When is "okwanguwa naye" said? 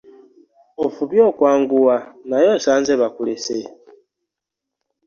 1.29-2.47